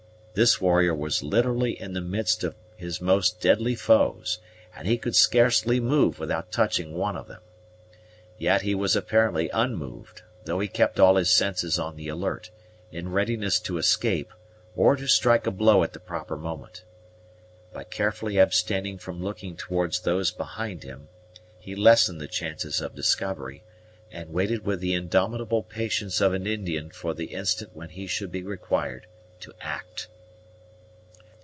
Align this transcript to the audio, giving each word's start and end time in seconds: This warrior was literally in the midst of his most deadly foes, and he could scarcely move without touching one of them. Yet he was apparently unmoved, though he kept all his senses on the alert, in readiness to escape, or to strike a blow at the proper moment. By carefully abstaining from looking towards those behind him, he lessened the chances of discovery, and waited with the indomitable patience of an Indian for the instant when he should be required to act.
This 0.33 0.61
warrior 0.61 0.95
was 0.95 1.21
literally 1.23 1.77
in 1.77 1.91
the 1.91 1.99
midst 1.99 2.45
of 2.45 2.55
his 2.77 3.01
most 3.01 3.41
deadly 3.41 3.75
foes, 3.75 4.39
and 4.73 4.87
he 4.87 4.97
could 4.97 5.13
scarcely 5.13 5.81
move 5.81 6.19
without 6.21 6.53
touching 6.53 6.93
one 6.93 7.17
of 7.17 7.27
them. 7.27 7.41
Yet 8.37 8.61
he 8.61 8.73
was 8.73 8.95
apparently 8.95 9.49
unmoved, 9.49 10.21
though 10.45 10.61
he 10.61 10.69
kept 10.69 11.01
all 11.01 11.17
his 11.17 11.29
senses 11.35 11.77
on 11.77 11.97
the 11.97 12.07
alert, 12.07 12.49
in 12.93 13.11
readiness 13.11 13.59
to 13.59 13.77
escape, 13.77 14.31
or 14.73 14.95
to 14.95 15.05
strike 15.05 15.45
a 15.47 15.51
blow 15.51 15.83
at 15.83 15.91
the 15.91 15.99
proper 15.99 16.37
moment. 16.37 16.85
By 17.73 17.83
carefully 17.83 18.37
abstaining 18.37 18.99
from 18.99 19.21
looking 19.21 19.57
towards 19.57 19.99
those 19.99 20.31
behind 20.31 20.83
him, 20.83 21.09
he 21.59 21.75
lessened 21.75 22.21
the 22.21 22.29
chances 22.29 22.79
of 22.79 22.95
discovery, 22.95 23.65
and 24.09 24.31
waited 24.31 24.65
with 24.65 24.79
the 24.79 24.93
indomitable 24.93 25.61
patience 25.63 26.21
of 26.21 26.33
an 26.33 26.47
Indian 26.47 26.89
for 26.89 27.13
the 27.13 27.33
instant 27.33 27.75
when 27.75 27.89
he 27.89 28.07
should 28.07 28.31
be 28.31 28.43
required 28.43 29.07
to 29.41 29.53
act. 29.59 30.07